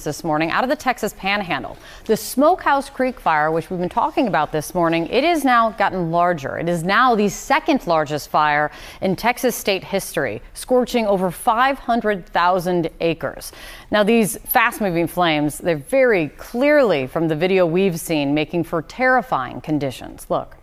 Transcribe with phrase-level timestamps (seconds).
[0.00, 1.76] this morning out of the Texas Panhandle.
[2.06, 6.10] The Smokehouse Creek fire, which we've been talking about this morning, it has now gotten
[6.10, 6.58] larger.
[6.58, 8.70] It is now the second largest fire
[9.02, 13.52] in Texas state history, scorching over 500,000 acres.
[13.90, 18.80] Now, these fast moving flames, they're very clearly from the video we've seen, making for
[18.80, 20.26] terrifying conditions.
[20.30, 20.61] Look.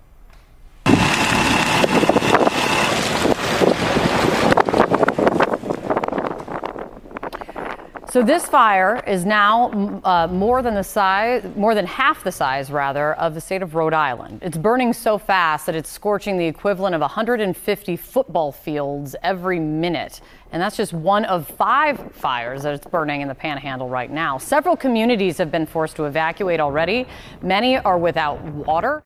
[8.11, 12.71] So this fire is now uh, more than the size, more than half the size,
[12.71, 14.39] rather, of the state of Rhode Island.
[14.41, 20.21] It's burning so fast that it's scorching the equivalent of 150 football fields every minute.
[20.51, 24.39] And that's just one of five fires that it's burning in the panhandle right now.
[24.39, 27.05] Several communities have been forced to evacuate already.
[27.43, 29.03] Many are without water.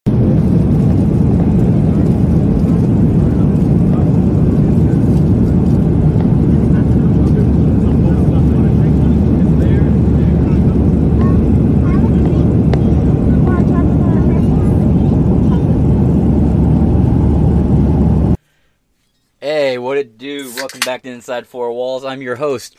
[19.84, 20.53] what it do?
[20.64, 22.06] Welcome back to Inside Four Walls.
[22.06, 22.78] I'm your host,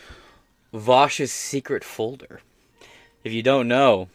[0.72, 2.40] Vosh's Secret Folder.
[3.22, 4.08] If you don't know,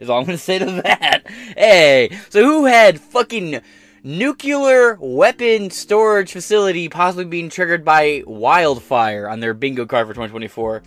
[0.00, 1.24] is all I'm gonna say to that.
[1.54, 3.60] Hey, so who had fucking
[4.02, 10.82] nuclear weapon storage facility possibly being triggered by wildfire on their bingo card for 2024?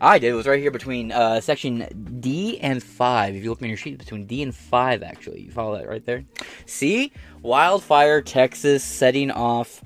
[0.00, 0.28] I did.
[0.28, 3.34] It was right here between uh, section D and 5.
[3.34, 5.42] If you look on your sheet, between D and 5, actually.
[5.42, 6.24] You follow that right there?
[6.66, 7.12] See?
[7.42, 9.82] Wildfire, Texas, setting off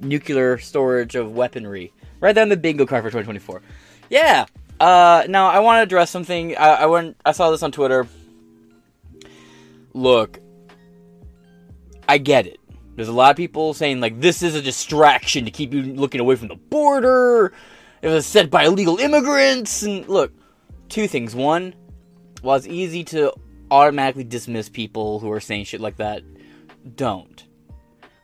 [0.00, 1.92] nuclear storage of weaponry.
[2.20, 3.62] Right there on the bingo card for 2024.
[4.08, 4.46] Yeah.
[4.78, 6.56] Uh, now, I want to address something.
[6.56, 8.06] I, I, went, I saw this on Twitter.
[9.94, 10.38] Look,
[12.08, 12.60] I get it.
[12.94, 16.20] There's a lot of people saying, like, this is a distraction to keep you looking
[16.20, 17.52] away from the border
[18.02, 19.82] it was set by illegal immigrants.
[19.82, 20.32] And look,
[20.88, 21.34] two things.
[21.34, 21.74] One,
[22.42, 23.32] while it's easy to
[23.70, 26.22] automatically dismiss people who are saying shit like that,
[26.96, 27.44] don't.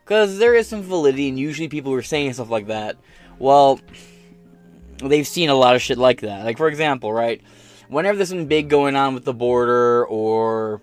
[0.03, 2.95] Because there is some validity, and usually people who are saying stuff like that,
[3.39, 3.79] well,
[5.03, 6.45] they've seen a lot of shit like that.
[6.45, 7.41] Like, for example, right?
[7.89, 10.81] Whenever there's something big going on with the border or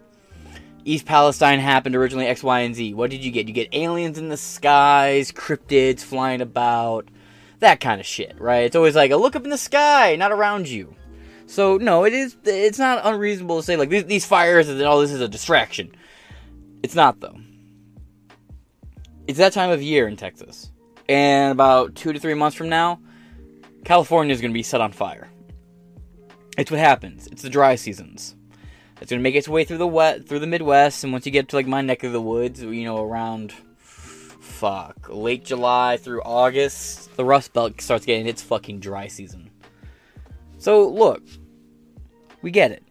[0.84, 3.49] East Palestine happened originally, X, Y, and Z, what did you get?
[3.49, 7.09] You get aliens in the skies, cryptids flying about,
[7.60, 8.65] that kind of shit, right?
[8.65, 10.94] It's always like a look up in the sky, not around you.
[11.47, 12.37] So no, it is.
[12.44, 15.94] It's not unreasonable to say like these, these fires and all this is a distraction.
[16.82, 17.38] It's not though.
[19.26, 20.70] It's that time of year in Texas,
[21.09, 23.00] and about two to three months from now,
[23.84, 25.28] California is going to be set on fire.
[26.59, 27.26] It's what happens.
[27.28, 28.36] It's the dry seasons.
[29.00, 31.32] It's going to make its way through the wet through the Midwest, and once you
[31.32, 33.54] get to like my neck of the woods, you know, around
[34.64, 35.10] fuck.
[35.10, 39.50] Late July through August, the Rust Belt starts getting its fucking dry season.
[40.56, 41.22] So, look,
[42.41, 42.82] we get it.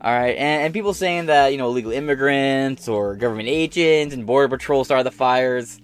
[0.00, 4.48] Alright, and, and people saying that, you know, illegal immigrants or government agents and Border
[4.48, 5.80] Patrol started the fires.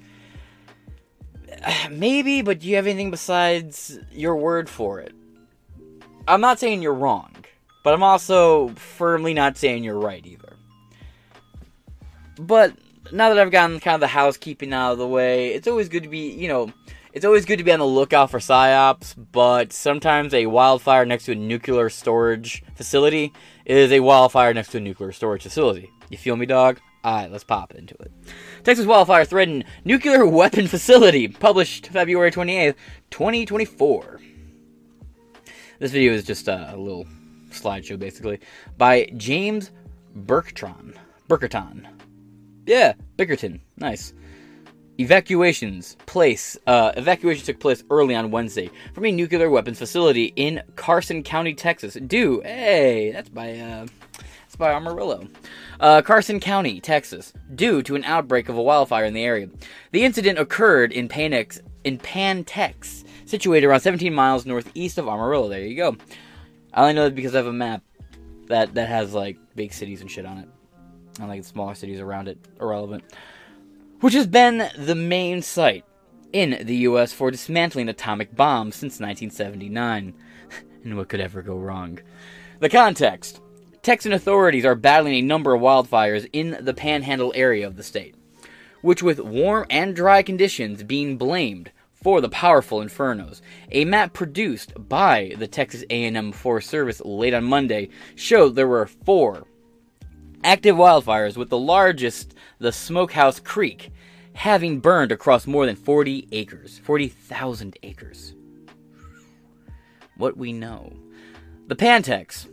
[1.90, 5.12] Maybe, but do you have anything besides your word for it?
[6.28, 7.34] I'm not saying you're wrong,
[7.82, 10.56] but I'm also firmly not saying you're right either.
[12.38, 12.76] But
[13.10, 16.04] now that I've gotten kind of the housekeeping out of the way, it's always good
[16.04, 16.72] to be, you know,
[17.12, 21.24] it's always good to be on the lookout for psyops, but sometimes a wildfire next
[21.26, 23.32] to a nuclear storage facility
[23.66, 25.90] is a wildfire next to a nuclear storage facility.
[26.08, 26.80] You feel me, dog?
[27.04, 28.12] Alright, let's pop into it.
[28.62, 32.76] Texas wildfire threaten nuclear weapon facility, published February 28th,
[33.10, 34.20] 2024.
[35.80, 37.06] This video is just a, little
[37.50, 38.38] slideshow, basically,
[38.78, 39.72] by James
[40.16, 40.96] Burketron.
[41.26, 41.88] Burkerton.
[42.66, 43.60] Yeah, Bickerton.
[43.76, 44.14] Nice.
[44.98, 46.56] Evacuations place.
[46.66, 51.54] Uh, evacuation took place early on Wednesday from a nuclear weapons facility in Carson County,
[51.54, 51.94] Texas.
[51.94, 53.86] Due, hey, that's by uh,
[54.42, 55.26] that's by Amarillo,
[55.80, 59.48] uh, Carson County, Texas, due to an outbreak of a wildfire in the area.
[59.92, 65.48] The incident occurred in Panex, in Pantex, situated around 17 miles northeast of Amarillo.
[65.48, 65.96] There you go.
[66.74, 67.82] I only know that because I have a map
[68.48, 70.48] that that has like big cities and shit on it
[71.18, 73.04] and like the smaller cities around it irrelevant,
[74.00, 75.84] which has been the main site
[76.32, 77.12] in the U.S.
[77.12, 80.14] for dismantling atomic bombs since 1979.
[80.84, 81.98] and what could ever go wrong?
[82.60, 83.40] The context
[83.82, 88.14] Texan authorities are battling a number of wildfires in the panhandle area of the state,
[88.80, 93.40] which, with warm and dry conditions, being blamed for the powerful infernos.
[93.72, 98.86] A map produced by the Texas A&M Forest Service late on Monday showed there were
[98.86, 99.46] four
[100.44, 103.90] active wildfires, with the largest, the Smokehouse Creek,
[104.34, 106.78] having burned across more than 40 acres.
[106.78, 108.34] 40,000 acres.
[110.16, 110.92] what we know.
[111.68, 112.46] The Pantex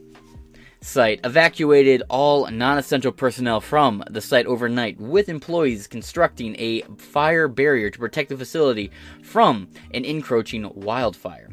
[0.82, 7.48] site evacuated all non essential personnel from the site overnight, with employees constructing a fire
[7.48, 8.92] barrier to protect the facility
[9.22, 11.50] from an encroaching wildfire.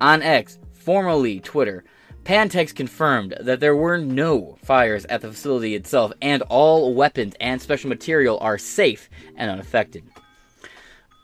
[0.00, 1.84] On X, formerly Twitter,
[2.24, 7.60] Pantex confirmed that there were no fires at the facility itself and all weapons and
[7.60, 10.04] special material are safe and unaffected.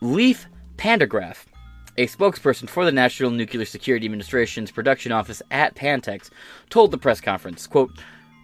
[0.03, 0.45] Laef
[0.77, 1.47] Pendergraft,
[1.97, 6.29] a spokesperson for the National Nuclear Security Administration's production office at Pantex,
[6.69, 7.91] told the press conference, quote,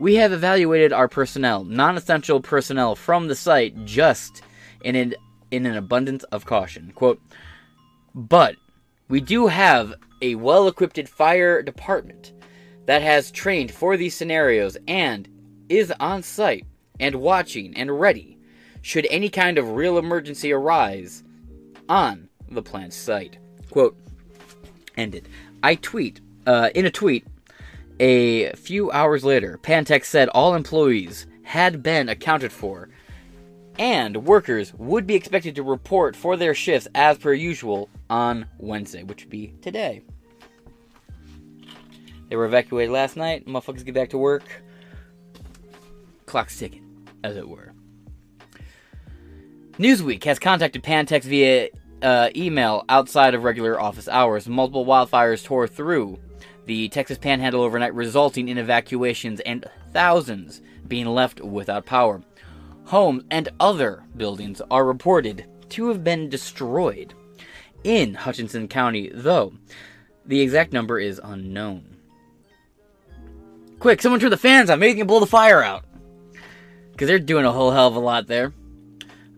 [0.00, 4.42] "We have evaluated our personnel, non-essential personnel from the site just
[4.82, 5.14] in an
[5.50, 7.20] in an abundance of caution." Quote,
[8.14, 8.56] "But
[9.08, 12.32] we do have a well-equipped fire department
[12.86, 15.28] that has trained for these scenarios and
[15.68, 16.64] is on site
[16.98, 18.38] and watching and ready
[18.82, 21.24] should any kind of real emergency arise
[21.88, 23.38] on the plant's site.
[23.70, 23.96] Quote,
[24.96, 25.28] ended.
[25.62, 27.26] I tweet, uh, in a tweet,
[27.98, 32.88] a few hours later, Pantex said all employees had been accounted for
[33.78, 39.02] and workers would be expected to report for their shifts as per usual on Wednesday,
[39.02, 40.02] which would be today.
[42.28, 43.46] They were evacuated last night.
[43.46, 44.44] Motherfuckers get back to work.
[46.26, 47.72] Clock's ticking, as it were.
[49.78, 51.68] Newsweek has contacted Pantex via
[52.02, 54.48] uh, email outside of regular office hours.
[54.48, 56.18] Multiple wildfires tore through
[56.64, 62.22] the Texas Panhandle overnight, resulting in evacuations and thousands being left without power.
[62.84, 67.14] Homes and other buildings are reported to have been destroyed
[67.84, 69.52] in Hutchinson County, though
[70.24, 71.95] the exact number is unknown.
[73.78, 74.78] Quick, someone turn the fans on.
[74.78, 75.84] Maybe they can blow the fire out.
[76.92, 78.52] Because they're doing a whole hell of a lot there.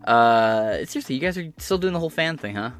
[0.04, 2.70] Uh, seriously, you guys are still doing the whole fan thing, huh?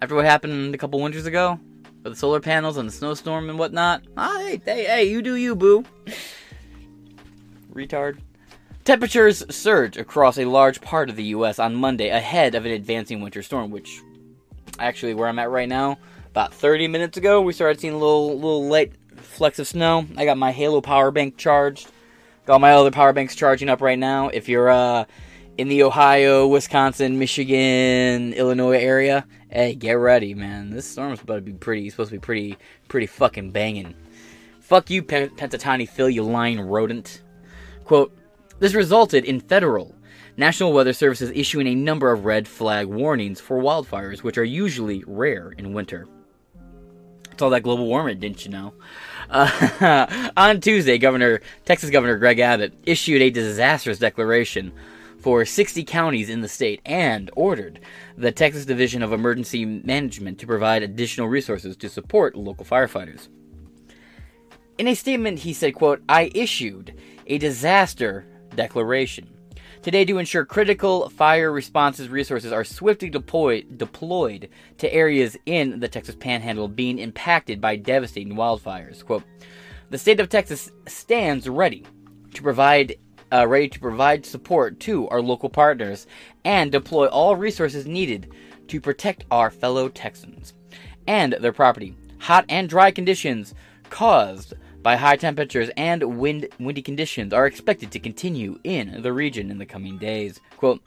[0.00, 1.58] After what happened a couple winters ago?
[2.04, 4.04] With the solar panels and the snowstorm and whatnot?
[4.16, 5.84] Ah, hey, hey, hey, you do you, boo.
[7.72, 8.18] Retard.
[8.84, 11.58] Temperatures surge across a large part of the U.S.
[11.58, 14.00] on Monday ahead of an advancing winter storm, which
[14.78, 15.98] actually where I'm at right now,
[16.30, 18.92] about 30 minutes ago, we started seeing a little little light
[19.28, 20.06] flecks of snow.
[20.16, 21.90] I got my Halo power bank charged.
[22.46, 24.28] Got my other power banks charging up right now.
[24.28, 25.04] If you're uh
[25.58, 30.70] in the Ohio, Wisconsin, Michigan, Illinois area, hey, get ready, man.
[30.70, 31.90] This storm's about to be pretty.
[31.90, 32.56] Supposed to be pretty,
[32.88, 33.94] pretty fucking banging.
[34.60, 37.22] Fuck you, Pen- Pentatoni Phil, you lying rodent.
[37.84, 38.16] Quote:
[38.60, 39.94] This resulted in federal
[40.36, 45.02] National Weather Services issuing a number of red flag warnings for wildfires, which are usually
[45.06, 46.06] rare in winter.
[47.38, 48.74] It's all that global warming, didn't you know?
[49.30, 54.72] Uh, on Tuesday, Governor Texas Governor Greg Abbott issued a disastrous declaration
[55.20, 57.78] for 60 counties in the state and ordered
[58.16, 63.28] the Texas Division of Emergency Management to provide additional resources to support local firefighters.
[64.76, 66.92] In a statement, he said, quote, I issued
[67.28, 68.26] a disaster
[68.56, 69.28] declaration
[69.82, 74.48] today to ensure critical fire responses resources are swiftly deployed, deployed
[74.78, 79.04] to areas in the Texas Panhandle being impacted by devastating wildfires.
[79.04, 79.24] Quote,
[79.90, 81.84] the state of Texas stands ready
[82.34, 82.96] to provide
[83.32, 86.06] uh, ready to provide support to our local partners
[86.44, 88.32] and deploy all resources needed
[88.68, 90.54] to protect our fellow Texans
[91.06, 91.94] and their property.
[92.20, 93.54] Hot and dry conditions
[93.90, 94.54] caused
[94.88, 99.58] by high temperatures and wind, windy conditions are expected to continue in the region in
[99.58, 100.40] the coming days.
[100.56, 100.82] Quote,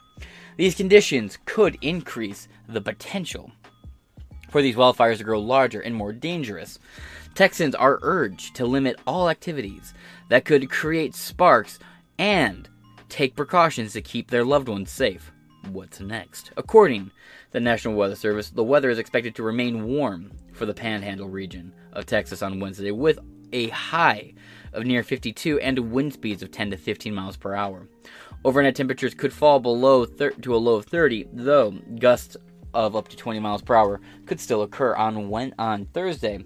[0.57, 3.51] these conditions could increase the potential
[4.49, 6.79] for these wildfires to grow larger and more dangerous.
[7.35, 9.93] Texans are urged to limit all activities
[10.29, 11.77] that could create sparks
[12.17, 12.67] and
[13.07, 15.31] take precautions to keep their loved ones safe.
[15.69, 16.49] What's next?
[16.57, 17.11] According to
[17.51, 21.71] the National Weather Service, the weather is expected to remain warm for the panhandle region
[21.93, 23.19] of Texas on Wednesday with
[23.53, 24.33] a high
[24.73, 27.87] of near 52 and wind speeds of 10 to 15 miles per hour.
[28.43, 32.37] Overnight temperatures could fall below thir- to a low of 30, though gusts
[32.73, 36.43] of up to 20 miles per hour could still occur on when- on Thursday.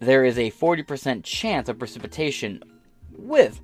[0.00, 2.62] There is a 40% chance of precipitation
[3.10, 3.60] with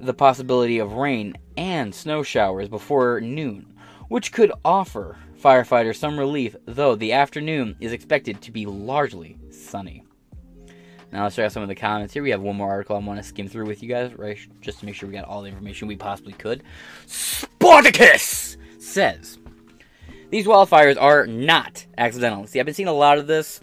[0.00, 3.72] the possibility of rain and snow showers before noon,
[4.08, 10.02] which could offer firefighters some relief, though the afternoon is expected to be largely sunny.
[11.14, 12.24] Now let's check out some of the comments here.
[12.24, 14.36] We have one more article I want to skim through with you guys, right?
[14.60, 16.64] Just to make sure we got all the information we possibly could.
[17.06, 19.38] Spartacus says
[20.30, 22.48] these wildfires are not accidental.
[22.48, 23.60] See, I've been seeing a lot of this.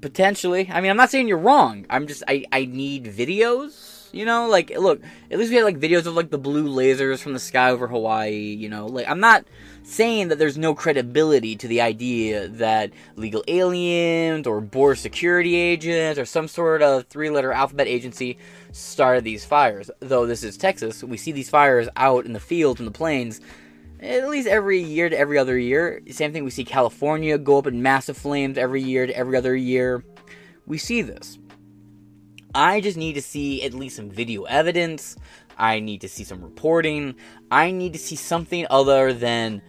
[0.00, 1.84] Potentially, I mean, I'm not saying you're wrong.
[1.90, 5.00] I'm just I I need videos You know, like look,
[5.30, 7.86] at least we had like videos of like the blue lasers from the sky over
[7.86, 8.54] Hawaii.
[8.54, 9.44] You know, like I'm not
[9.82, 16.18] saying that there's no credibility to the idea that legal aliens or border security agents
[16.18, 18.36] or some sort of three-letter alphabet agency
[18.72, 19.90] started these fires.
[20.00, 23.40] Though this is Texas, we see these fires out in the fields and the plains
[24.00, 26.02] at least every year to every other year.
[26.10, 29.54] Same thing we see California go up in massive flames every year to every other
[29.54, 30.04] year.
[30.66, 31.38] We see this.
[32.54, 35.16] I just need to see at least some video evidence.
[35.56, 37.14] I need to see some reporting.
[37.50, 39.62] I need to see something other than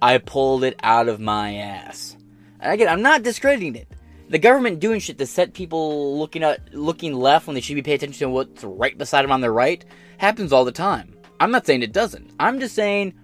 [0.00, 2.16] I pulled it out of my ass.
[2.60, 3.88] And again, I'm not discrediting it.
[4.28, 7.82] The government doing shit to set people looking at looking left when they should be
[7.82, 9.84] paying attention to what's right beside them on their right
[10.18, 11.14] happens all the time.
[11.40, 12.30] I'm not saying it doesn't.
[12.40, 13.14] I'm just saying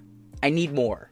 [0.43, 1.11] I need more.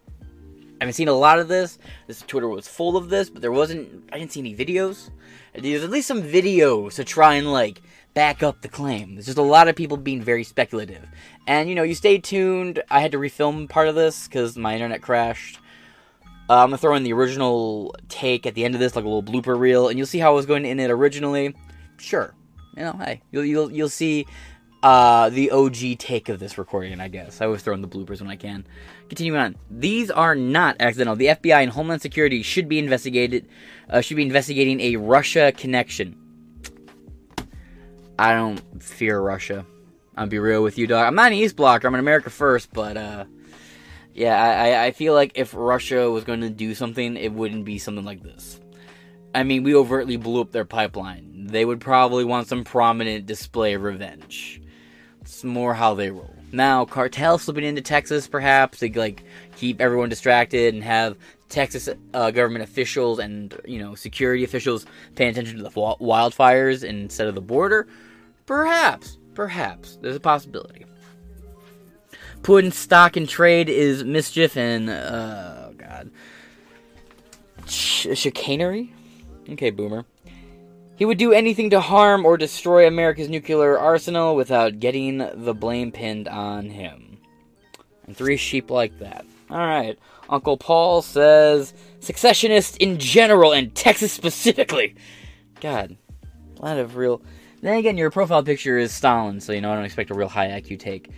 [0.80, 1.78] I haven't seen a lot of this.
[2.06, 4.08] This Twitter was full of this, but there wasn't.
[4.12, 5.10] I didn't see any videos.
[5.54, 7.82] There's at least some videos to try and like
[8.14, 9.14] back up the claim.
[9.14, 11.06] There's just a lot of people being very speculative.
[11.46, 12.82] And you know, you stay tuned.
[12.90, 15.58] I had to refilm part of this because my internet crashed.
[16.50, 19.08] Uh, I'm gonna throw in the original take at the end of this, like a
[19.08, 21.54] little blooper reel, and you'll see how I was going in it originally.
[21.98, 22.34] Sure,
[22.76, 24.26] you know, hey, you'll you'll you'll see
[24.82, 27.40] uh, the OG take of this recording, I guess.
[27.40, 28.66] I always throw in the bloopers when I can.
[29.08, 31.16] Continuing on, these are not accidental.
[31.16, 33.48] The FBI and Homeland Security should be investigated.
[33.88, 36.16] Uh, should be investigating a Russia connection.
[38.18, 39.64] I don't fear Russia.
[40.16, 41.06] I'll be real with you, dog.
[41.06, 41.86] I'm not an East Blocker.
[41.86, 43.24] I'm an America First, but uh,
[44.12, 47.78] yeah, I, I feel like if Russia was going to do something, it wouldn't be
[47.78, 48.60] something like this.
[49.34, 51.46] I mean, we overtly blew up their pipeline.
[51.46, 54.60] They would probably want some prominent display of revenge.
[55.20, 56.37] It's more how they roll.
[56.50, 59.22] Now, cartel slipping into Texas, perhaps to like
[59.56, 61.16] keep everyone distracted and have
[61.48, 67.26] Texas uh, government officials and you know security officials paying attention to the wildfires instead
[67.26, 67.86] of the border.
[68.46, 70.84] Perhaps, perhaps there's a possibility.
[72.42, 76.10] Putting stock in trade is mischief and uh, oh god,
[77.66, 78.92] Ch- chicanery.
[79.50, 80.04] Okay, boomer.
[80.98, 85.92] He would do anything to harm or destroy America's nuclear arsenal without getting the blame
[85.92, 87.18] pinned on him.
[88.04, 89.24] And three sheep like that.
[89.48, 89.96] Alright.
[90.28, 94.96] Uncle Paul says secessionists in general and Texas specifically.
[95.60, 95.96] God.
[96.58, 97.22] A lot of real.
[97.62, 100.28] Then again, your profile picture is Stalin, so you know I don't expect a real
[100.28, 101.10] high IQ take.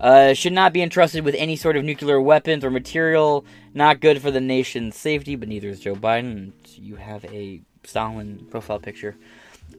[0.00, 3.44] Uh, should not be entrusted with any sort of nuclear weapons or material.
[3.74, 6.52] Not good for the nation's safety, but neither is Joe Biden.
[6.78, 9.16] You have a Stalin profile picture.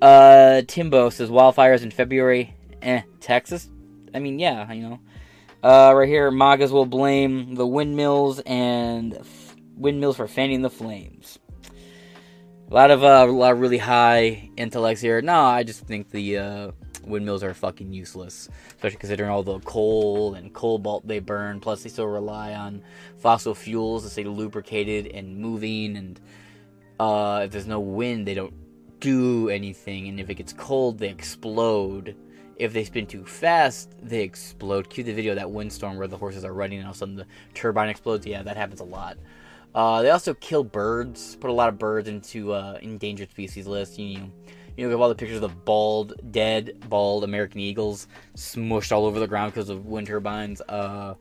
[0.02, 2.54] Uh, Timbo says wildfires in February.
[2.82, 3.70] Eh, Texas?
[4.14, 5.00] I mean, yeah, you know.
[5.64, 11.40] Uh, right here, Magas will blame the windmills and f- windmills for fanning the flames.
[12.70, 15.22] A lot of uh, a lot of really high intellects here.
[15.22, 16.72] No, I just think the uh,
[17.06, 21.60] windmills are fucking useless, especially considering all the coal and cobalt they burn.
[21.60, 22.84] Plus, they still rely on
[23.18, 26.20] fossil fuels to stay lubricated and moving, and
[27.00, 28.54] uh, if there's no wind, they don't
[29.00, 30.08] do anything.
[30.08, 32.16] And if it gets cold, they explode.
[32.58, 34.90] If they spin too fast, they explode.
[34.90, 37.16] Cue the video that windstorm where the horses are running and all of a sudden
[37.16, 38.26] the turbine explodes.
[38.26, 39.18] Yeah, that happens a lot.
[39.76, 41.36] Uh, they also kill birds.
[41.36, 44.00] Put a lot of birds into uh, endangered species list.
[44.00, 44.32] You know,
[44.76, 49.06] you know, we have all the pictures of bald, dead, bald American eagles smushed all
[49.06, 50.62] over the ground because of wind turbines.
[50.62, 51.16] Uh,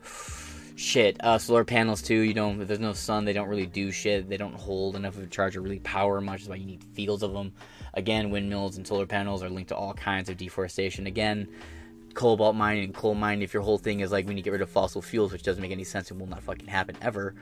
[0.76, 1.16] shit.
[1.24, 2.20] Uh, solar panels too.
[2.20, 4.28] You know, if there's no sun, they don't really do shit.
[4.28, 6.40] They don't hold enough of a charge to really power much.
[6.40, 7.52] That's why you need fields of them.
[7.94, 11.06] Again, windmills and solar panels are linked to all kinds of deforestation.
[11.06, 11.48] Again,
[12.14, 13.42] cobalt mining and coal mining.
[13.42, 15.62] If your whole thing is like need to get rid of fossil fuels, which doesn't
[15.62, 17.34] make any sense and will not fucking happen ever.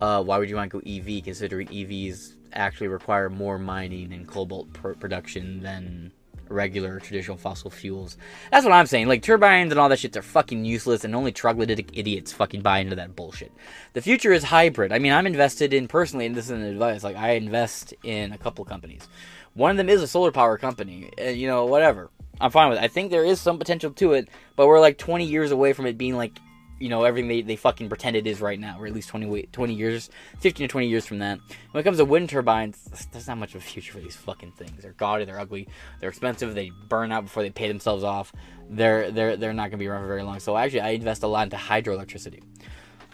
[0.00, 4.26] Uh, why would you want to go EV considering EVs actually require more mining and
[4.26, 6.12] cobalt pr- production than
[6.48, 8.16] regular traditional fossil fuels.
[8.50, 9.08] That's what I'm saying.
[9.08, 12.78] Like turbines and all that shit are fucking useless, and only troglodytic idiots fucking buy
[12.78, 13.52] into that bullshit.
[13.92, 14.92] The future is hybrid.
[14.92, 17.04] I mean, I'm invested in personally, and this is an advice.
[17.04, 19.08] Like I invest in a couple companies.
[19.54, 21.10] One of them is a solar power company.
[21.18, 22.10] And, you know, whatever.
[22.40, 22.84] I'm fine with it.
[22.84, 25.86] I think there is some potential to it, but we're like 20 years away from
[25.86, 26.38] it being like
[26.82, 29.48] you know everything they, they fucking pretend it is right now, or at least 20
[29.52, 30.10] 20 years,
[30.40, 31.38] 15 to 20 years from that.
[31.70, 34.52] When it comes to wind turbines, there's not much of a future for these fucking
[34.52, 34.82] things.
[34.82, 35.68] They're gaudy, they're ugly,
[36.00, 38.32] they're expensive, they burn out before they pay themselves off.
[38.68, 40.40] They're they're they're not gonna be around for very long.
[40.40, 42.42] So actually, I invest a lot into hydroelectricity.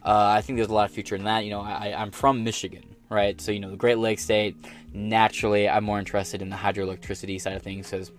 [0.03, 1.45] Uh, I think there's a lot of future in that.
[1.45, 3.39] You know, I, I'm from Michigan, right?
[3.39, 4.57] So you know, the Great Lakes state.
[4.95, 8.11] Naturally, I'm more interested in the hydroelectricity side of things because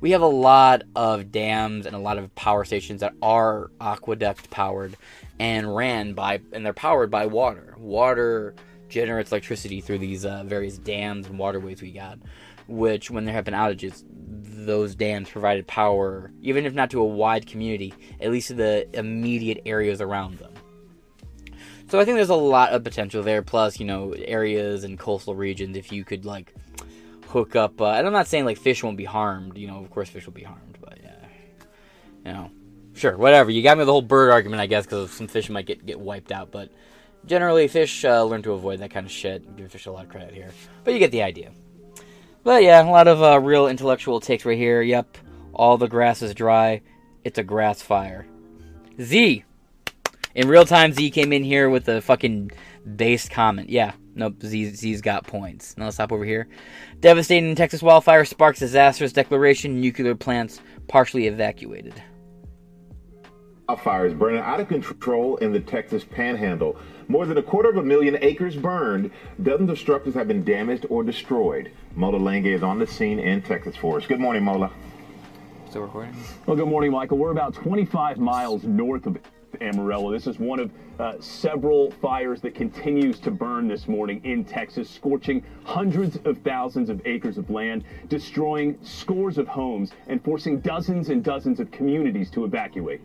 [0.00, 4.50] we have a lot of dams and a lot of power stations that are aqueduct
[4.50, 4.96] powered
[5.38, 7.74] and ran by and they're powered by water.
[7.78, 8.54] Water
[8.88, 12.18] generates electricity through these uh, various dams and waterways we got.
[12.68, 17.04] Which, when there have been outages, those dams provided power, even if not to a
[17.04, 20.52] wide community, at least to the immediate areas around them.
[21.88, 23.42] So I think there's a lot of potential there.
[23.42, 25.76] Plus, you know, areas and coastal regions.
[25.76, 26.52] If you could like
[27.36, 29.58] hook up, uh, and I'm not saying like fish won't be harmed.
[29.58, 31.26] You know, of course fish will be harmed, but yeah,
[32.24, 32.50] you know,
[32.94, 33.50] sure, whatever.
[33.50, 36.00] You got me the whole bird argument, I guess, because some fish might get get
[36.00, 36.50] wiped out.
[36.50, 36.70] But
[37.26, 39.54] generally, fish uh, learn to avoid that kind of shit.
[39.56, 40.50] Give fish a lot of credit here,
[40.82, 41.52] but you get the idea.
[42.42, 44.80] But yeah, a lot of uh, real intellectual takes right here.
[44.80, 45.18] Yep,
[45.52, 46.80] all the grass is dry.
[47.22, 48.26] It's a grass fire.
[49.00, 49.44] Z.
[50.36, 52.50] In real time, Z came in here with a fucking
[52.94, 53.70] based comment.
[53.70, 55.74] Yeah, nope, Z, Z's got points.
[55.78, 56.46] Now let's hop over here.
[57.00, 59.80] Devastating Texas wildfire sparks disastrous declaration.
[59.80, 61.94] Nuclear plants partially evacuated.
[63.66, 66.76] Wildfires burning out of control in the Texas panhandle.
[67.08, 69.10] More than a quarter of a million acres burned.
[69.42, 71.72] Dozens of structures have been damaged or destroyed.
[71.94, 74.06] Mola Lenghi is on the scene in Texas for us.
[74.06, 74.70] Good morning, Mola.
[75.70, 76.14] Still recording?
[76.44, 77.16] Well, good morning, Michael.
[77.16, 79.16] We're about 25 miles north of
[79.60, 80.10] Amarillo.
[80.12, 84.88] This is one of uh, several fires that continues to burn this morning in Texas,
[84.88, 91.08] scorching hundreds of thousands of acres of land, destroying scores of homes, and forcing dozens
[91.10, 93.00] and dozens of communities to evacuate.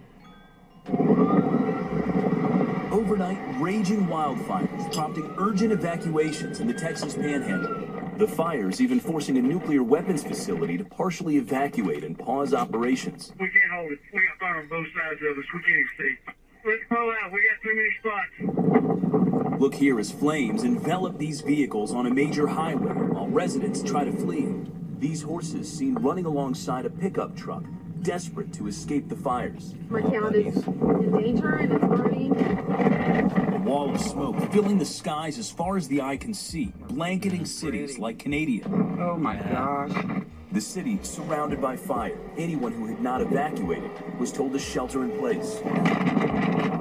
[2.91, 7.90] Overnight, raging wildfires prompting urgent evacuations in the Texas panhandle.
[8.17, 13.33] The fires even forcing a nuclear weapons facility to partially evacuate and pause operations.
[13.39, 13.99] We can't hold it.
[14.13, 15.45] We got fire on both sides of us.
[15.53, 16.17] We can't stay.
[16.63, 17.31] Let's pull out.
[17.31, 19.59] We got too many spots.
[19.59, 24.11] Look here as flames envelop these vehicles on a major highway while residents try to
[24.11, 24.53] flee.
[24.99, 27.63] These horses seen running alongside a pickup truck,
[28.03, 29.73] desperate to escape the fires.
[29.89, 32.35] My town is in danger and it's burning.
[32.39, 37.45] A wall of smoke filling the skies as far as the eye can see, blanketing
[37.45, 38.61] cities like Canada.
[38.99, 40.23] Oh my gosh.
[40.51, 42.17] The city surrounded by fire.
[42.37, 45.61] Anyone who had not evacuated was told to shelter in place.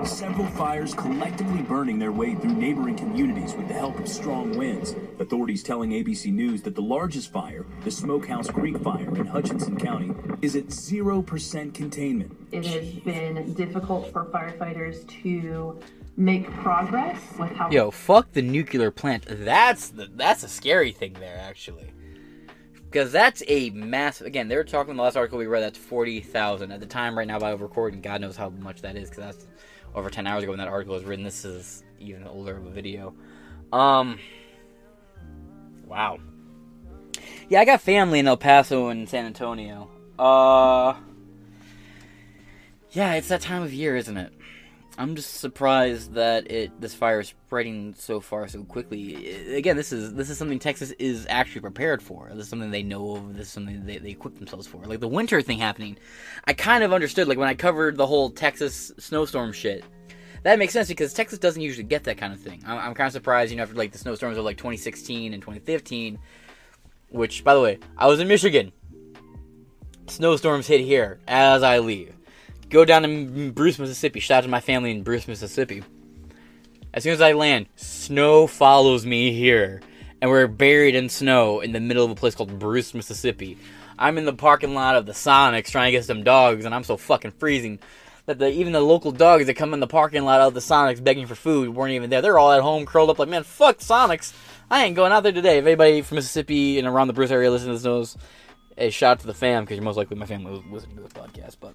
[0.04, 4.96] Several fires collectively burning their way through neighboring communities with the help of strong winds.
[5.20, 10.12] Authorities telling ABC News that the largest fire, the Smokehouse Creek Fire in Hutchinson County,
[10.42, 12.37] is at 0% containment.
[12.50, 15.78] It has been difficult for firefighters to
[16.16, 19.26] make progress with how Yo, fuck the nuclear plant.
[19.28, 21.92] That's the that's a scary thing there, actually.
[22.90, 24.26] Because that's a massive.
[24.26, 25.62] Again, they were talking in the last article we read.
[25.62, 27.16] That's forty thousand at the time.
[27.16, 29.09] Right now, by recording, God knows how much that is.
[29.09, 29.46] Because that's
[29.94, 31.24] over ten hours ago when that article was written.
[31.24, 33.14] This is even older of a video.
[33.72, 34.18] Um.
[35.87, 36.18] Wow.
[37.48, 39.88] Yeah, I got family in El Paso and San Antonio.
[40.18, 40.94] Uh.
[42.90, 44.33] Yeah, it's that time of year, isn't it?
[45.01, 49.55] I'm just surprised that it this fire is spreading so far so quickly.
[49.57, 52.29] Again, this is this is something Texas is actually prepared for.
[52.35, 53.35] This is something they know of.
[53.35, 54.85] This is something they, they equip themselves for.
[54.85, 55.97] Like the winter thing happening,
[56.45, 57.29] I kind of understood.
[57.29, 59.87] Like when I covered the whole Texas snowstorm shit,
[60.43, 62.63] that makes sense because Texas doesn't usually get that kind of thing.
[62.67, 65.43] I'm, I'm kind of surprised, you know, after like the snowstorms of like 2016 and
[65.43, 66.19] 2015,
[67.09, 68.71] which by the way, I was in Michigan.
[70.09, 72.19] Snowstorms hit here as I leave
[72.70, 74.20] go down to Bruce, Mississippi.
[74.20, 75.83] Shout out to my family in Bruce, Mississippi.
[76.94, 79.83] As soon as I land, snow follows me here.
[80.22, 83.59] And we're buried in snow in the middle of a place called Bruce, Mississippi.
[83.98, 86.85] I'm in the parking lot of the Sonics trying to get some dogs, and I'm
[86.85, 87.80] so fucking freezing
[88.26, 91.02] that the, even the local dogs that come in the parking lot of the Sonics
[91.02, 92.22] begging for food weren't even there.
[92.22, 94.33] They're all at home curled up like, man, fuck Sonics.
[94.70, 95.59] I ain't going out there today.
[95.59, 98.16] If anybody from Mississippi and around the Bruce area listens to this knows,
[98.76, 101.12] a shout out to the fam, because you're most likely my family listening to this
[101.12, 101.74] podcast, but...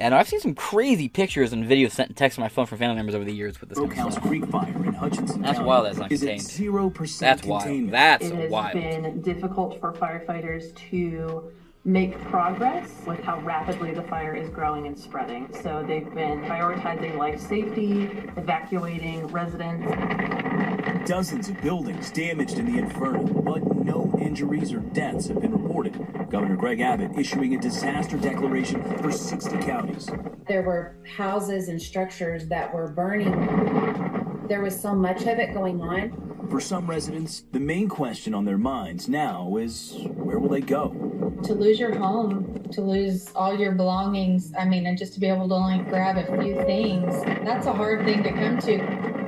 [0.00, 2.96] And I've seen some crazy pictures and videos sent text to my phone from family
[2.96, 3.78] members over the years with this.
[3.78, 4.24] kind of stuff.
[4.24, 5.86] Creek Fire in Hutchinson That's County wild.
[5.86, 6.42] That's not is at contained.
[6.48, 7.62] zero percent That's wild.
[7.64, 7.92] containment.
[7.92, 8.72] That's it has wild.
[8.72, 11.52] been difficult for firefighters to
[11.84, 15.48] make progress with how rapidly the fire is growing and spreading.
[15.62, 18.02] So they've been prioritizing life safety,
[18.36, 19.90] evacuating residents.
[21.08, 25.94] Dozens of buildings damaged in the inferno, but no injuries or deaths have been reported.
[26.30, 30.10] Governor Greg Abbott issuing a disaster declaration for 60 counties.
[30.46, 33.32] there were houses and structures that were burning.
[34.48, 36.29] There was so much of it going on.
[36.50, 41.10] For some residents, the main question on their minds now is where will they go?
[41.44, 45.26] to lose your home, to lose all your belongings, I mean, and just to be
[45.26, 49.19] able to only grab a few things, that's a hard thing to come to.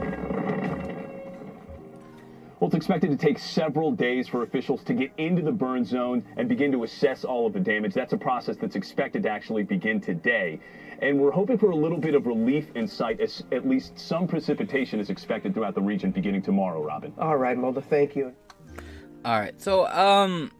[2.72, 6.24] Well, it's expected to take several days for officials to get into the burn zone
[6.38, 7.92] and begin to assess all of the damage.
[7.92, 10.58] That's a process that's expected to actually begin today.
[11.02, 14.26] And we're hoping for a little bit of relief in sight, as at least some
[14.26, 17.12] precipitation is expected throughout the region beginning tomorrow, Robin.
[17.18, 18.32] All right, Mulder, thank you.
[19.22, 20.50] All right, so um,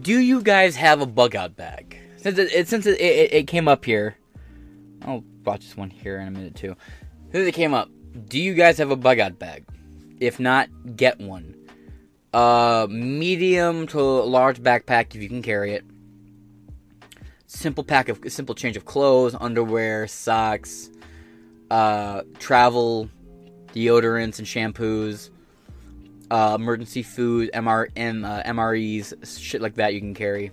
[0.00, 1.98] do you guys have a bug out bag?
[2.16, 4.16] Since it, it since it, it, it came up here,
[5.02, 6.76] I'll watch this one here in a minute too.
[7.30, 7.90] Since it came up,
[8.26, 9.66] do you guys have a bug out bag?
[10.20, 11.56] If not, get one.
[12.32, 15.84] Uh, medium to large backpack if you can carry it.
[17.46, 20.90] Simple pack of simple change of clothes, underwear, socks,
[21.70, 23.08] uh, travel,
[23.74, 25.30] deodorants and shampoos,
[26.30, 30.52] uh, emergency food, MR, M, uh, MREs, shit like that you can carry.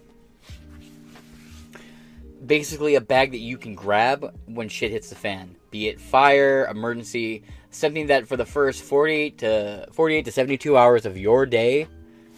[2.46, 6.66] Basically, a bag that you can grab when shit hits the fan, be it fire,
[6.72, 7.44] emergency,
[7.78, 11.88] something that for the first 48 to 48 to 72 hours of your day,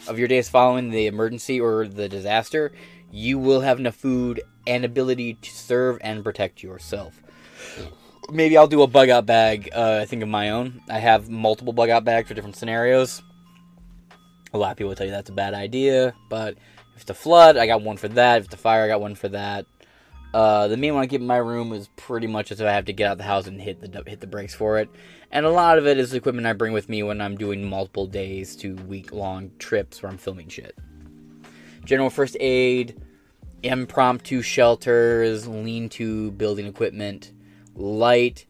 [0.07, 2.71] of your days following the emergency or the disaster,
[3.11, 7.21] you will have enough food and ability to serve and protect yourself.
[8.31, 9.69] Maybe I'll do a bug out bag.
[9.73, 10.81] Uh, I think of my own.
[10.89, 13.23] I have multiple bug out bags for different scenarios.
[14.53, 16.55] A lot of people tell you that's a bad idea, but
[16.95, 18.39] if it's a flood, I got one for that.
[18.39, 19.65] If it's a fire, I got one for that.
[20.33, 22.71] Uh, the main one I keep in my room is pretty much as if I
[22.71, 24.89] have to get out of the house and hit the hit the brakes for it.
[25.31, 28.05] And a lot of it is equipment I bring with me when I'm doing multiple
[28.05, 30.77] days to week long trips where I'm filming shit.
[31.83, 33.01] General first aid,
[33.63, 37.31] impromptu shelters, lean to building equipment,
[37.75, 38.45] light,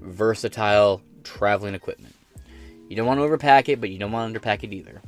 [0.00, 2.16] versatile traveling equipment.
[2.88, 5.00] You don't want to overpack it, but you don't want to underpack it either.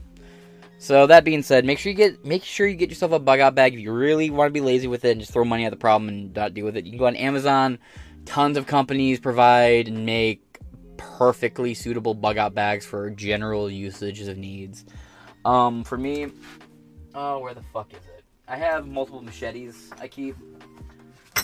[0.84, 3.40] So that being said, make sure you get make sure you get yourself a bug
[3.40, 5.64] out bag if you really want to be lazy with it and just throw money
[5.64, 6.84] at the problem and not deal with it.
[6.84, 7.78] You can go on Amazon.
[8.26, 10.58] Tons of companies provide and make
[10.98, 14.84] perfectly suitable bug out bags for general usages of needs.
[15.46, 16.30] Um, for me,
[17.14, 18.22] oh, where the fuck is it?
[18.46, 19.90] I have multiple machetes.
[19.98, 20.36] I keep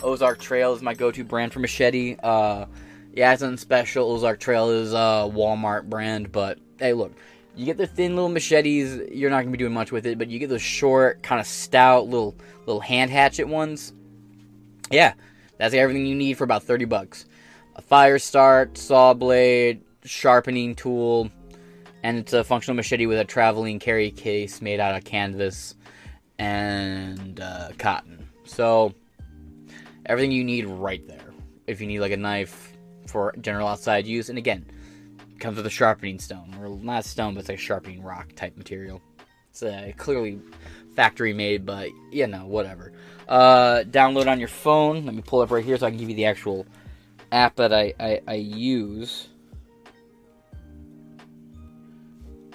[0.03, 2.19] Ozark Trail is my go-to brand for machete.
[2.23, 2.67] Uh,
[3.15, 4.13] yeah, it's on special.
[4.13, 7.15] Ozark Trail is a Walmart brand, but hey, look,
[7.57, 9.01] you get the thin little machetes.
[9.13, 11.47] You're not gonna be doing much with it, but you get those short, kind of
[11.47, 12.37] stout, little
[12.67, 13.93] little hand hatchet ones.
[14.91, 15.15] Yeah,
[15.59, 17.27] that's everything you need for about thirty bucks.
[17.77, 21.31] A fire start, saw blade, sharpening tool,
[22.03, 25.75] and it's a functional machete with a traveling carry case made out of canvas
[26.39, 28.29] and uh, cotton.
[28.45, 28.95] So
[30.07, 31.33] everything you need right there.
[31.67, 32.73] If you need like a knife
[33.07, 34.67] for general outside use, and again,
[35.41, 38.57] comes with a sharpening stone, or not stone, but it's like a sharpening rock type
[38.57, 39.01] material.
[39.51, 40.41] It's uh, clearly
[40.95, 42.93] factory made, but you know, whatever.
[43.29, 45.07] Uh, download on your phone.
[45.07, 46.67] Let me pull up right here so I can give you the actual
[47.33, 49.29] app that I, I, I use.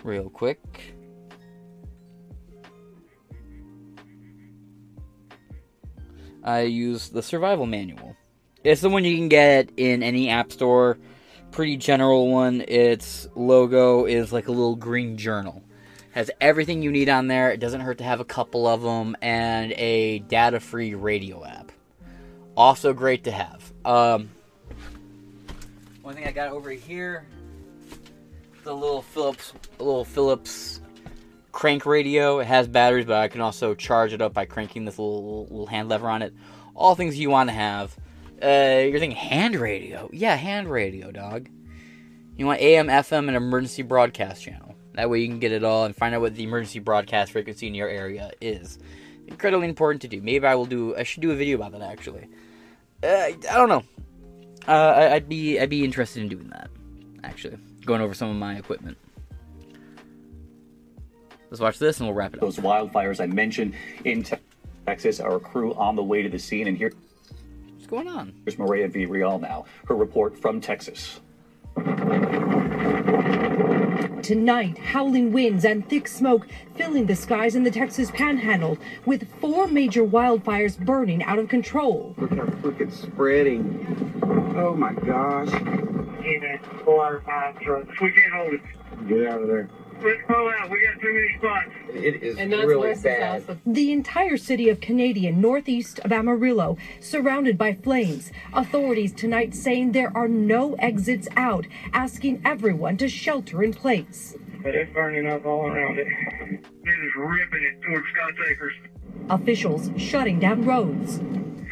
[0.03, 0.93] Real quick.
[6.43, 8.15] I use the survival manual.
[8.63, 10.99] It's the one you can get in any app store.
[11.55, 12.65] Pretty general one.
[12.67, 15.63] Its logo is like a little green journal.
[16.11, 17.49] Has everything you need on there.
[17.49, 21.71] It doesn't hurt to have a couple of them, and a data-free radio app.
[22.57, 23.71] Also great to have.
[23.85, 24.29] Um,
[26.01, 27.25] one thing I got over here,
[28.65, 30.81] the little Philips, little Philips
[31.53, 32.39] crank radio.
[32.39, 35.67] It has batteries, but I can also charge it up by cranking this little, little
[35.67, 36.33] hand lever on it.
[36.75, 37.95] All things you want to have.
[38.41, 40.09] Uh, you're thinking hand radio?
[40.11, 41.49] Yeah, hand radio, dog.
[42.37, 44.75] You want AM, FM, and emergency broadcast channel.
[44.93, 47.67] That way you can get it all and find out what the emergency broadcast frequency
[47.67, 48.79] in your area is.
[49.27, 50.21] Incredibly important to do.
[50.21, 50.95] Maybe I will do.
[50.95, 52.27] I should do a video about that actually.
[53.03, 53.83] Uh, I don't know.
[54.67, 56.69] Uh, I'd be I'd be interested in doing that.
[57.23, 58.97] Actually, going over some of my equipment.
[61.49, 62.41] Let's watch this and we'll wrap it up.
[62.41, 64.25] Those wildfires I mentioned in
[64.85, 66.91] Texas, our crew on the way to the scene, and here.
[67.85, 68.33] What's going on?
[68.43, 69.65] Here's Mireya Villarreal now.
[69.87, 71.19] Her report from Texas.
[74.23, 79.67] Tonight, howling winds and thick smoke filling the skies in the Texas panhandle, with four
[79.67, 82.15] major wildfires burning out of control.
[82.17, 84.19] Look how quick it's spreading.
[84.57, 85.49] Oh my gosh.
[86.25, 87.23] Even four.
[88.01, 88.61] We can't hold it.
[89.07, 89.69] Get out of there.
[90.01, 90.69] Let's pull out.
[90.69, 91.69] We got too many spots.
[91.93, 93.43] It is really bad.
[93.65, 98.31] The entire city of Canadian, northeast of Amarillo, surrounded by flames.
[98.53, 104.36] Authorities tonight saying there are no exits out, asking everyone to shelter in place.
[104.62, 106.08] But it's burning up all around it.
[106.08, 108.73] It is ripping it towards Scott Acres.
[109.29, 111.19] Officials shutting down roads.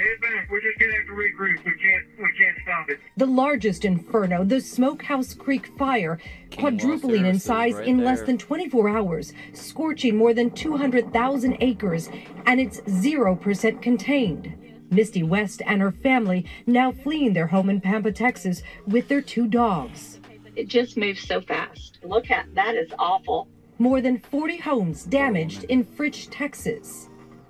[0.03, 0.51] Head back.
[0.51, 1.65] We're just gonna have to regroup.
[1.65, 2.99] We can't, we can't stop it.
[3.17, 6.19] The largest inferno, the Smokehouse Creek fire,
[6.55, 12.09] quadrupling in size right in less than 24 hours, scorching more than 200,000 acres,
[12.45, 14.53] and it's 0% contained.
[14.91, 19.47] Misty West and her family now fleeing their home in Pampa, Texas, with their two
[19.47, 20.19] dogs.
[20.55, 21.97] It just moves so fast.
[22.03, 23.47] Look at that is awful.
[23.79, 27.09] More than 40 homes damaged in Fritch, Texas.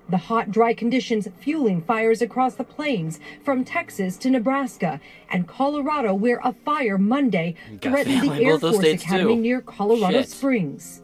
[0.10, 6.14] The hot, dry conditions fueling fires across the plains from Texas to Nebraska and Colorado,
[6.14, 9.42] where a fire Monday threatened the Air Force Academy too.
[9.42, 10.30] near Colorado Shit.
[10.30, 11.02] Springs.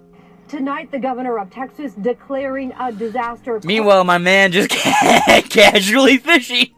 [0.47, 3.61] Tonight, the governor of Texas declaring a disaster.
[3.63, 4.69] Meanwhile, my man just
[5.49, 6.73] casually fishing.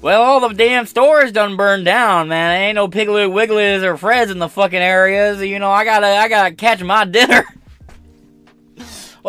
[0.00, 2.60] Well, all the damn stores done burned down, man.
[2.60, 5.40] Ain't no Piggly Wigglies or Freds in the fucking areas.
[5.40, 7.44] You know, I gotta, I gotta catch my dinner.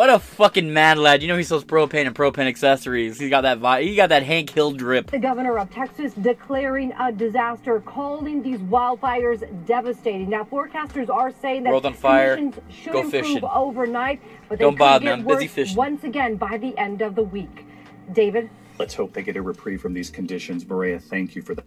[0.00, 1.20] What a fucking mad lad!
[1.20, 3.20] You know he sells propane and propane accessories.
[3.20, 5.10] He's got that, vi- he got that Hank Hill drip.
[5.10, 10.30] The governor of Texas declaring a disaster, calling these wildfires devastating.
[10.30, 12.36] Now, forecasters are saying that World on fire.
[12.36, 13.44] conditions should Go improve fishing.
[13.44, 15.76] overnight, but they Don't could bother me, get I'm busy worse fishing.
[15.76, 17.66] once again by the end of the week.
[18.14, 20.66] David, Let's hope they get a reprieve from these conditions.
[20.66, 21.62] Maria, thank you for the.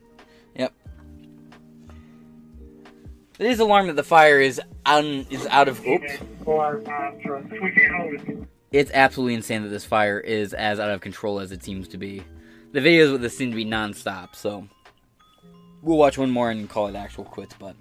[3.43, 5.85] It is alarming that the fire is un, is out of.
[5.85, 6.13] Oops.
[8.71, 11.97] It's absolutely insane that this fire is as out of control as it seems to
[11.97, 12.23] be.
[12.71, 14.65] The videos with this seem to be non-stop, so
[15.81, 17.53] we'll watch one more and call it actual quits.
[17.59, 17.75] But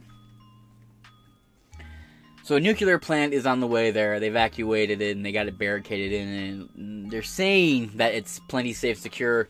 [2.43, 4.19] so a nuclear plant is on the way there.
[4.19, 8.73] They evacuated it and they got it barricaded in, and they're saying that it's plenty
[8.73, 9.49] safe, secure.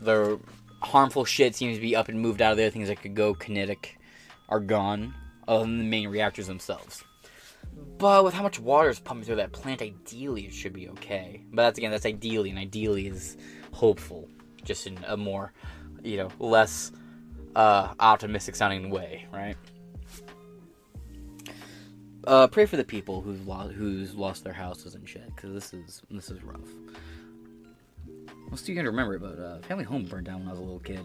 [0.00, 0.40] The
[0.82, 2.70] harmful shit seems to be up and moved out of there.
[2.70, 4.00] Things that could go kinetic
[4.48, 5.14] are gone,
[5.46, 7.04] other than the main reactors themselves.
[7.98, 11.42] But with how much water is pumping through that plant, ideally it should be okay.
[11.52, 13.36] But that's again, that's ideally, and ideally is
[13.72, 14.28] hopeful,
[14.62, 15.52] just in a more,
[16.02, 16.92] you know, less
[17.56, 19.56] uh, optimistic sounding way, right?
[22.26, 25.74] Uh, pray for the people who've lost who's lost their houses and shit, because this
[25.74, 26.68] is this is rough.
[28.50, 30.62] I'm still gonna remember it, but uh, family home burned down when I was a
[30.62, 31.00] little kid.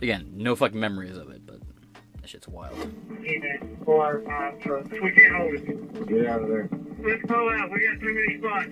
[0.00, 1.60] Again, no fucking memories of it, but
[2.26, 2.74] that shit's wild.
[3.24, 3.78] Amen.
[3.84, 4.90] Four, five trucks.
[4.90, 6.08] We can't hold it.
[6.08, 6.68] Get out of there.
[6.98, 7.70] Let's pull out.
[7.70, 8.66] We got too many spots.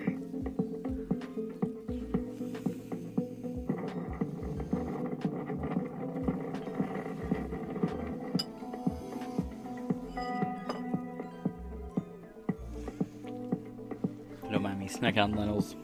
[14.50, 15.76] Don't mind me snacking on lentils.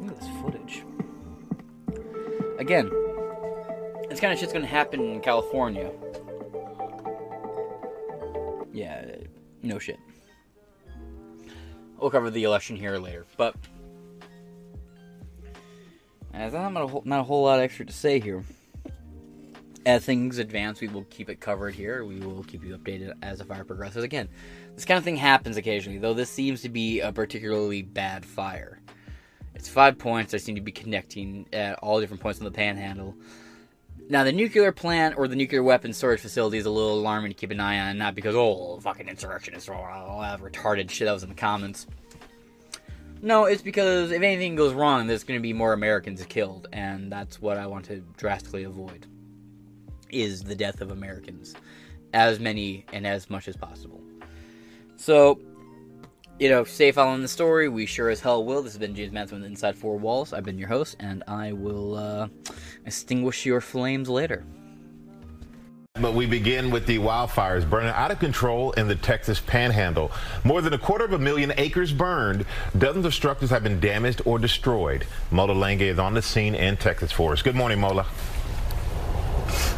[0.00, 0.82] Look at this footage.
[2.58, 3.03] Again, this
[4.24, 5.90] kind of shit's gonna happen in California.
[8.72, 9.16] Yeah,
[9.62, 9.98] no shit.
[11.98, 13.54] We'll cover the election here later, but
[16.32, 18.42] as I'm not a whole, not a whole lot extra to say here.
[19.84, 22.06] As things advance, we will keep it covered here.
[22.06, 24.04] We will keep you updated as the fire progresses.
[24.04, 24.30] Again,
[24.74, 28.80] this kind of thing happens occasionally, though this seems to be a particularly bad fire.
[29.54, 33.14] It's five points that seem to be connecting at all different points in the panhandle.
[34.08, 37.34] Now, the nuclear plant or the nuclear weapons storage facility is a little alarming to
[37.34, 41.12] keep an eye on, not because, oh, fucking insurrectionists or all that retarded shit that
[41.12, 41.86] was in the comments.
[43.22, 47.10] No, it's because if anything goes wrong, there's going to be more Americans killed, and
[47.10, 49.06] that's what I want to drastically avoid.
[50.10, 51.54] Is the death of Americans,
[52.12, 54.02] as many and as much as possible.
[54.96, 55.40] So,
[56.38, 57.68] you know, stay following the story.
[57.68, 58.62] We sure as hell will.
[58.62, 60.32] This has been James Manson with Inside Four Walls.
[60.32, 62.28] I've been your host, and I will uh,
[62.84, 64.44] extinguish your flames later.
[66.00, 70.10] But we begin with the wildfires burning out of control in the Texas panhandle.
[70.42, 72.44] More than a quarter of a million acres burned.
[72.76, 75.06] Dozens of structures have been damaged or destroyed.
[75.30, 77.42] Mola Lenghi is on the scene in Texas for us.
[77.42, 78.06] Good morning, Mola.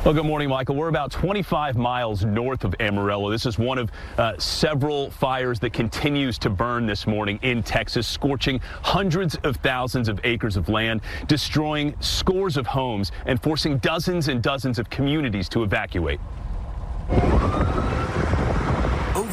[0.06, 0.76] Well, good morning, Michael.
[0.76, 3.28] We're about 25 miles north of Amarillo.
[3.28, 8.06] This is one of uh, several fires that continues to burn this morning in Texas,
[8.06, 14.28] scorching hundreds of thousands of acres of land, destroying scores of homes, and forcing dozens
[14.28, 16.20] and dozens of communities to evacuate.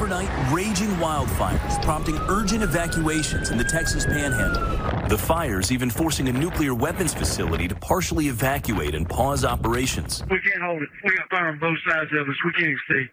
[0.04, 5.08] Overnight, raging wildfires prompting urgent evacuations in the Texas panhandle.
[5.08, 10.22] The fires even forcing a nuclear weapons facility to partially evacuate and pause operations.
[10.30, 10.90] We can't hold it.
[11.06, 12.36] We got fire on both sides of us.
[12.44, 13.06] We can't even see.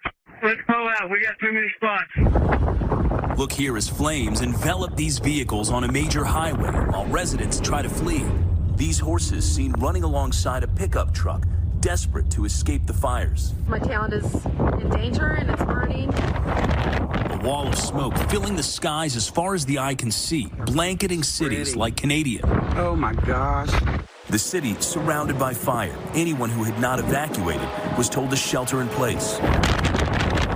[0.43, 1.09] Let's pull out.
[1.09, 3.39] We got too many spots.
[3.39, 7.89] Look here as flames envelop these vehicles on a major highway while residents try to
[7.89, 8.25] flee.
[8.75, 11.47] These horses seen running alongside a pickup truck,
[11.81, 13.55] desperate to escape the fires.
[13.67, 16.13] My town is in danger and it's burning.
[16.15, 21.23] A wall of smoke filling the skies as far as the eye can see, blanketing
[21.23, 22.45] cities like Canadian.
[22.77, 23.71] Oh my gosh.
[24.29, 25.97] The city surrounded by fire.
[26.15, 29.39] Anyone who had not evacuated was told to shelter in place.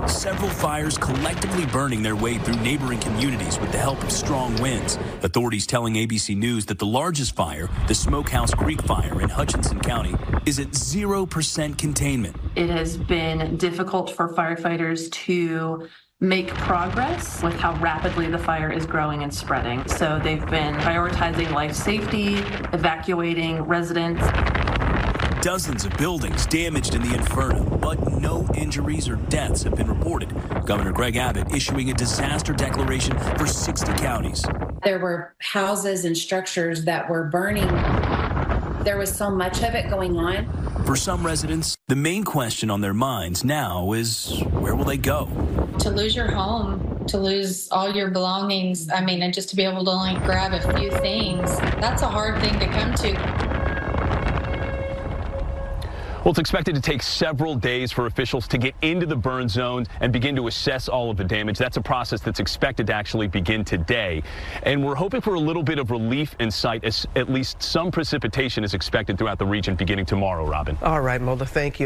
[0.07, 4.97] Several fires collectively burning their way through neighboring communities with the help of strong winds.
[5.23, 10.15] Authorities telling ABC News that the largest fire, the Smokehouse Creek fire in Hutchinson County,
[10.45, 12.35] is at 0% containment.
[12.55, 15.87] It has been difficult for firefighters to
[16.21, 19.85] make progress with how rapidly the fire is growing and spreading.
[19.87, 22.35] So they've been prioritizing life safety,
[22.73, 24.23] evacuating residents.
[25.45, 30.33] Dozens of buildings damaged in the inferno, but no injuries or deaths have been reported.
[30.65, 34.43] Governor Greg Abbott issuing a disaster declaration for 60 counties.
[34.83, 37.67] There were houses and structures that were burning.
[38.83, 40.47] There was so much of it going on.
[40.83, 45.27] For some residents, the main question on their minds now is where will they go?
[45.81, 49.63] To lose your home, to lose all your belongings, I mean, and just to be
[49.63, 53.54] able to only grab a few things, that's a hard thing to come to.
[56.25, 59.85] Well, it's expected to take several days for officials to get into the burn zone
[60.01, 61.59] and begin to assess all of the damage.
[61.59, 64.23] That's a process that's expected to actually begin today.
[64.63, 67.91] And we're hoping for a little bit of relief in sight, as at least some
[67.91, 70.75] precipitation is expected throughout the region beginning tomorrow, Robin.
[70.81, 71.85] All right, Mola, thank you.